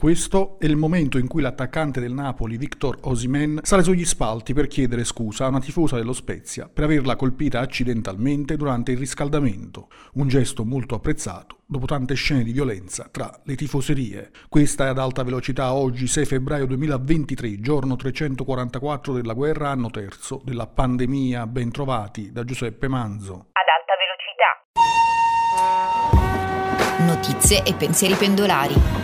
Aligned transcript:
Questo 0.00 0.56
è 0.58 0.64
il 0.64 0.76
momento 0.76 1.18
in 1.18 1.28
cui 1.28 1.42
l'attaccante 1.42 2.00
del 2.00 2.14
Napoli, 2.14 2.56
Victor 2.56 2.96
Osimen, 3.02 3.60
sale 3.62 3.82
sugli 3.82 4.06
spalti 4.06 4.54
per 4.54 4.66
chiedere 4.66 5.04
scusa 5.04 5.44
a 5.44 5.48
una 5.48 5.60
tifosa 5.60 5.96
dello 5.96 6.14
Spezia 6.14 6.70
per 6.72 6.84
averla 6.84 7.16
colpita 7.16 7.60
accidentalmente 7.60 8.56
durante 8.56 8.92
il 8.92 8.96
riscaldamento, 8.96 9.90
un 10.14 10.26
gesto 10.26 10.64
molto 10.64 10.94
apprezzato 10.94 11.58
dopo 11.66 11.84
tante 11.84 12.14
scene 12.14 12.44
di 12.44 12.52
violenza 12.52 13.10
tra 13.12 13.30
le 13.44 13.54
tifoserie. 13.56 14.30
Questa 14.48 14.86
è 14.86 14.88
ad 14.88 14.98
alta 14.98 15.22
velocità 15.22 15.74
oggi 15.74 16.06
6 16.06 16.24
febbraio 16.24 16.64
2023, 16.64 17.60
giorno 17.60 17.96
344 17.96 19.12
della 19.12 19.34
guerra, 19.34 19.68
anno 19.68 19.90
terzo 19.90 20.40
della 20.42 20.66
pandemia. 20.66 21.46
Ben 21.46 21.70
trovati 21.70 22.32
da 22.32 22.42
Giuseppe 22.44 22.88
Manzo. 22.88 23.48
Ad 23.52 23.68
alta 23.76 23.92
velocità. 24.00 24.64
Notizie 27.04 27.62
e 27.64 27.74
pensieri 27.74 28.14
pendolari. 28.14 28.99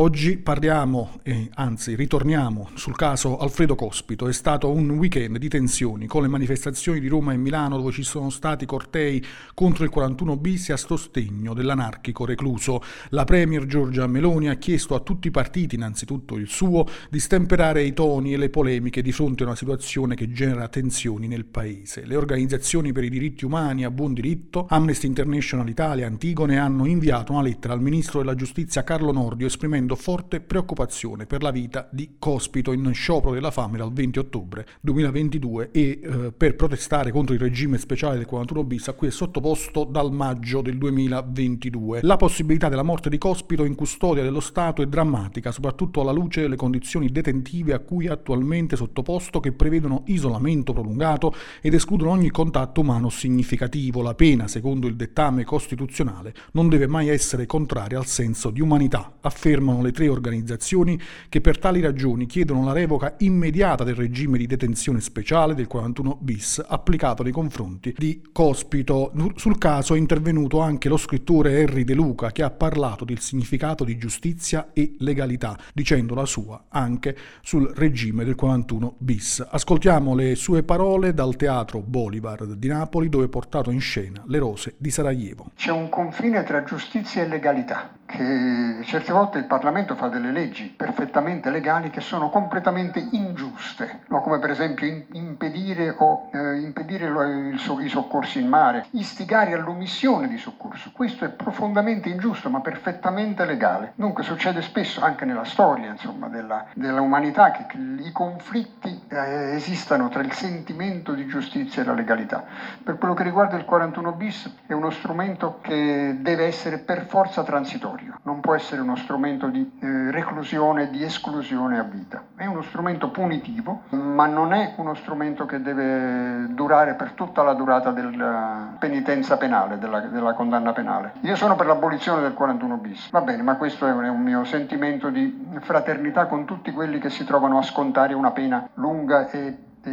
Oggi 0.00 0.38
parliamo, 0.38 1.20
eh, 1.22 1.50
anzi 1.56 1.94
ritorniamo 1.94 2.70
sul 2.72 2.96
caso 2.96 3.36
Alfredo 3.36 3.74
Cospito. 3.74 4.28
È 4.28 4.32
stato 4.32 4.70
un 4.70 4.88
weekend 4.92 5.36
di 5.36 5.50
tensioni 5.50 6.06
con 6.06 6.22
le 6.22 6.28
manifestazioni 6.28 7.00
di 7.00 7.06
Roma 7.06 7.34
e 7.34 7.36
Milano 7.36 7.76
dove 7.76 7.92
ci 7.92 8.02
sono 8.02 8.30
stati 8.30 8.64
cortei 8.64 9.22
contro 9.52 9.84
il 9.84 9.90
41 9.90 10.38
bis 10.38 10.70
a 10.70 10.78
sostegno 10.78 11.52
dell'anarchico 11.52 12.24
recluso. 12.24 12.82
La 13.10 13.24
Premier 13.24 13.66
Giorgia 13.66 14.06
Meloni 14.06 14.48
ha 14.48 14.54
chiesto 14.54 14.94
a 14.94 15.00
tutti 15.00 15.28
i 15.28 15.30
partiti, 15.30 15.74
innanzitutto 15.74 16.36
il 16.36 16.48
suo, 16.48 16.86
di 17.10 17.20
stemperare 17.20 17.82
i 17.82 17.92
toni 17.92 18.32
e 18.32 18.38
le 18.38 18.48
polemiche 18.48 19.02
di 19.02 19.12
fronte 19.12 19.42
a 19.42 19.48
una 19.48 19.54
situazione 19.54 20.14
che 20.14 20.32
genera 20.32 20.68
tensioni 20.68 21.28
nel 21.28 21.44
paese. 21.44 22.06
Le 22.06 22.16
organizzazioni 22.16 22.92
per 22.92 23.04
i 23.04 23.10
diritti 23.10 23.44
umani 23.44 23.84
a 23.84 23.90
buon 23.90 24.14
diritto, 24.14 24.64
Amnesty 24.66 25.06
International 25.06 25.68
Italia 25.68 26.06
Antigone 26.06 26.56
hanno 26.56 26.86
inviato 26.86 27.32
una 27.32 27.42
lettera 27.42 27.74
al 27.74 27.82
ministro 27.82 28.20
della 28.20 28.34
giustizia 28.34 28.82
Carlo 28.82 29.12
Nordio 29.12 29.46
esprimendo 29.46 29.88
esprimendo 29.90 29.96
forte 29.96 30.40
preoccupazione 30.40 31.26
per 31.26 31.42
la 31.42 31.50
vita 31.50 31.88
di 31.90 32.16
Cospito 32.18 32.72
in 32.72 32.90
sciopero 32.92 33.32
della 33.32 33.50
fame 33.50 33.78
dal 33.78 33.92
20 33.92 34.18
ottobre 34.18 34.66
2022 34.80 35.70
e 35.72 36.00
eh, 36.02 36.32
per 36.32 36.56
protestare 36.56 37.10
contro 37.10 37.34
il 37.34 37.40
regime 37.40 37.78
speciale 37.78 38.16
del 38.16 38.26
41 38.26 38.64
bis 38.64 38.88
a 38.88 38.92
cui 38.92 39.08
è 39.08 39.10
sottoposto 39.10 39.84
dal 39.84 40.12
maggio 40.12 40.60
del 40.60 40.78
2022. 40.78 42.00
La 42.02 42.16
possibilità 42.16 42.68
della 42.68 42.82
morte 42.82 43.08
di 43.08 43.18
Cospito 43.18 43.64
in 43.64 43.74
custodia 43.74 44.22
dello 44.22 44.40
Stato 44.40 44.82
è 44.82 44.86
drammatica, 44.86 45.52
soprattutto 45.52 46.00
alla 46.00 46.12
luce 46.12 46.42
delle 46.42 46.56
condizioni 46.56 47.10
detentive 47.10 47.72
a 47.72 47.78
cui 47.78 48.06
è 48.06 48.10
attualmente 48.10 48.76
sottoposto 48.76 49.40
che 49.40 49.52
prevedono 49.52 50.02
isolamento 50.06 50.72
prolungato 50.72 51.34
ed 51.60 51.74
escludono 51.74 52.10
ogni 52.10 52.30
contatto 52.30 52.80
umano 52.80 53.08
significativo. 53.08 54.02
La 54.02 54.14
pena, 54.14 54.48
secondo 54.48 54.86
il 54.86 54.96
dettame 54.96 55.44
costituzionale, 55.44 56.34
non 56.52 56.68
deve 56.68 56.86
mai 56.86 57.08
essere 57.08 57.46
contraria 57.46 57.98
al 57.98 58.06
senso 58.06 58.50
di 58.50 58.60
umanità, 58.60 59.16
affermano 59.20 59.79
sono 59.80 59.82
le 59.82 59.92
tre 59.92 60.08
organizzazioni 60.08 61.00
che 61.28 61.40
per 61.40 61.58
tali 61.58 61.80
ragioni 61.80 62.26
chiedono 62.26 62.64
la 62.64 62.72
revoca 62.72 63.14
immediata 63.18 63.82
del 63.82 63.94
regime 63.94 64.38
di 64.38 64.46
detenzione 64.46 65.00
speciale 65.00 65.54
del 65.54 65.66
41 65.66 66.18
bis 66.20 66.62
applicato 66.66 67.22
nei 67.22 67.32
confronti 67.32 67.94
di 67.96 68.22
Cospito. 68.30 69.12
Sul 69.36 69.58
caso 69.58 69.94
è 69.94 69.98
intervenuto 69.98 70.60
anche 70.60 70.88
lo 70.88 70.96
scrittore 70.96 71.60
Henry 71.60 71.84
De 71.84 71.94
Luca 71.94 72.30
che 72.30 72.42
ha 72.42 72.50
parlato 72.50 73.04
del 73.04 73.20
significato 73.20 73.84
di 73.84 73.96
giustizia 73.96 74.70
e 74.72 74.94
legalità, 74.98 75.56
dicendo 75.72 76.14
la 76.14 76.26
sua 76.26 76.66
anche 76.68 77.16
sul 77.42 77.70
regime 77.74 78.24
del 78.24 78.34
41 78.34 78.96
bis. 78.98 79.46
Ascoltiamo 79.48 80.14
le 80.14 80.34
sue 80.34 80.62
parole 80.62 81.14
dal 81.14 81.36
teatro 81.36 81.80
Bolivar 81.80 82.44
di 82.46 82.68
Napoli 82.68 83.08
dove 83.08 83.24
è 83.24 83.28
portato 83.28 83.70
in 83.70 83.80
scena 83.80 84.22
Le 84.26 84.38
rose 84.38 84.74
di 84.76 84.90
Sarajevo. 84.90 85.52
C'è 85.56 85.70
un 85.70 85.88
confine 85.88 86.42
tra 86.42 86.64
giustizia 86.64 87.22
e 87.22 87.28
legalità 87.28 87.98
che 88.10 88.80
certe 88.84 89.12
volte 89.12 89.38
il 89.38 89.44
Parlamento 89.44 89.69
fa 89.94 90.08
delle 90.08 90.32
leggi 90.32 90.64
perfettamente 90.64 91.48
legali 91.48 91.90
che 91.90 92.00
sono 92.00 92.28
completamente 92.28 93.06
ingiuste, 93.12 94.00
no? 94.08 94.20
come 94.20 94.38
per 94.38 94.50
esempio 94.50 94.86
impedire, 95.12 95.94
o, 95.96 96.28
eh, 96.32 96.60
impedire 96.60 97.08
lo, 97.08 97.22
il, 97.22 97.60
i 97.80 97.88
soccorsi 97.88 98.40
in 98.40 98.48
mare, 98.48 98.86
istigare 98.90 99.54
all'omissione 99.54 100.28
di 100.28 100.38
soccorso. 100.38 100.90
Questo 100.92 101.24
è 101.24 101.28
profondamente 101.28 102.08
ingiusto 102.08 102.50
ma 102.50 102.60
perfettamente 102.60 103.44
legale. 103.44 103.92
Dunque 103.94 104.24
succede 104.24 104.60
spesso 104.60 105.02
anche 105.02 105.24
nella 105.24 105.44
storia 105.44 105.90
insomma, 105.90 106.28
della, 106.28 106.66
dell'umanità 106.74 107.52
che, 107.52 107.66
che, 107.66 107.78
i 107.78 108.12
conflitti 108.12 109.02
eh, 109.08 109.54
esistano 109.54 110.08
tra 110.08 110.22
il 110.22 110.32
sentimento 110.32 111.12
di 111.12 111.26
giustizia 111.26 111.82
e 111.82 111.84
la 111.84 111.94
legalità. 111.94 112.44
Per 112.82 112.98
quello 112.98 113.14
che 113.14 113.22
riguarda 113.22 113.56
il 113.56 113.64
41 113.64 114.12
bis 114.12 114.52
è 114.66 114.72
uno 114.72 114.90
strumento 114.90 115.58
che 115.60 116.16
deve 116.18 116.46
essere 116.46 116.78
per 116.78 117.06
forza 117.06 117.42
transitorio 117.44 118.18
non 118.22 118.40
può 118.40 118.54
essere 118.54 118.80
uno 118.80 118.96
strumento 118.96 119.48
di 119.50 119.78
eh, 119.80 120.10
reclusione, 120.10 120.90
di 120.90 121.02
esclusione 121.02 121.78
a 121.78 121.82
vita. 121.82 122.22
È 122.34 122.46
uno 122.46 122.62
strumento 122.62 123.10
punitivo, 123.10 123.82
ma 123.90 124.26
non 124.26 124.52
è 124.52 124.74
uno 124.76 124.94
strumento 124.94 125.46
che 125.46 125.60
deve 125.60 126.46
durare 126.54 126.94
per 126.94 127.12
tutta 127.12 127.42
la 127.42 127.54
durata 127.54 127.90
della 127.90 128.76
penitenza 128.78 129.36
penale, 129.36 129.78
della, 129.78 130.00
della 130.00 130.34
condanna 130.34 130.72
penale. 130.72 131.14
Io 131.20 131.36
sono 131.36 131.56
per 131.56 131.66
l'abolizione 131.66 132.22
del 132.22 132.34
41 132.34 132.76
bis, 132.76 133.10
va 133.10 133.20
bene, 133.20 133.42
ma 133.42 133.56
questo 133.56 133.86
è 133.86 133.92
un, 133.92 134.04
è 134.04 134.08
un 134.08 134.22
mio 134.22 134.44
sentimento 134.44 135.10
di 135.10 135.48
fraternità 135.60 136.26
con 136.26 136.44
tutti 136.44 136.70
quelli 136.72 136.98
che 136.98 137.10
si 137.10 137.24
trovano 137.24 137.58
a 137.58 137.62
scontare 137.62 138.14
una 138.14 138.30
pena 138.30 138.68
lunga 138.74 139.28
e, 139.28 139.56
e, 139.82 139.90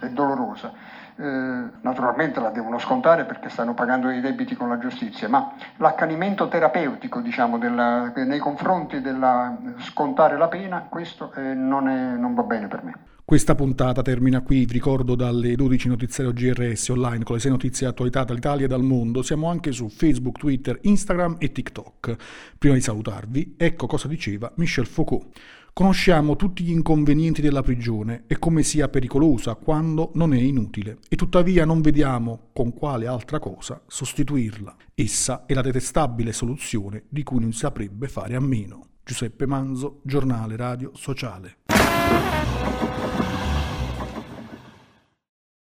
e 0.00 0.10
dolorosa 0.10 0.72
eh, 1.18 1.68
naturalmente 1.80 2.40
la 2.40 2.50
devono 2.50 2.78
scontare 2.78 3.24
perché 3.24 3.48
stanno 3.48 3.74
pagando 3.74 4.10
i 4.10 4.20
debiti 4.20 4.54
con 4.54 4.68
la 4.68 4.78
giustizia, 4.78 5.28
ma 5.28 5.54
l'accanimento 5.78 6.48
terapeutico 6.48 7.20
diciamo, 7.20 7.58
della, 7.58 8.12
nei 8.14 8.38
confronti 8.38 9.00
della 9.00 9.56
scontare 9.78 10.36
la 10.36 10.48
pena, 10.48 10.86
questo 10.88 11.32
eh, 11.32 11.54
non, 11.54 11.88
è, 11.88 12.16
non 12.16 12.34
va 12.34 12.42
bene 12.42 12.68
per 12.68 12.82
me. 12.82 12.92
Questa 13.24 13.56
puntata 13.56 14.02
termina 14.02 14.40
qui, 14.40 14.66
vi 14.66 14.74
ricordo 14.74 15.16
dalle 15.16 15.56
12 15.56 15.88
notiziario 15.88 16.32
GRS 16.32 16.90
online 16.90 17.24
con 17.24 17.34
le 17.34 17.40
6 17.40 17.50
notizie 17.50 17.86
attualità 17.88 18.22
dall'Italia 18.22 18.66
e 18.66 18.68
dal 18.68 18.84
mondo. 18.84 19.22
Siamo 19.22 19.50
anche 19.50 19.72
su 19.72 19.88
Facebook, 19.88 20.38
Twitter, 20.38 20.78
Instagram 20.82 21.36
e 21.38 21.50
TikTok. 21.50 22.14
Prima 22.56 22.74
di 22.74 22.80
salutarvi, 22.80 23.56
ecco 23.58 23.88
cosa 23.88 24.06
diceva 24.06 24.52
Michel 24.56 24.86
Foucault. 24.86 25.26
Conosciamo 25.78 26.36
tutti 26.36 26.64
gli 26.64 26.70
inconvenienti 26.70 27.42
della 27.42 27.60
prigione 27.60 28.24
e 28.28 28.38
come 28.38 28.62
sia 28.62 28.88
pericolosa 28.88 29.56
quando 29.56 30.10
non 30.14 30.32
è 30.32 30.38
inutile, 30.38 31.00
e 31.06 31.16
tuttavia 31.16 31.66
non 31.66 31.82
vediamo 31.82 32.48
con 32.54 32.72
quale 32.72 33.06
altra 33.06 33.38
cosa 33.38 33.82
sostituirla. 33.86 34.74
Essa 34.94 35.44
è 35.44 35.52
la 35.52 35.60
detestabile 35.60 36.32
soluzione 36.32 37.04
di 37.10 37.22
cui 37.22 37.40
non 37.40 37.52
saprebbe 37.52 38.08
fare 38.08 38.34
a 38.36 38.40
meno. 38.40 38.86
Giuseppe 39.04 39.44
Manzo, 39.44 40.00
giornale 40.02 40.56
radio 40.56 40.92
sociale. 40.94 41.56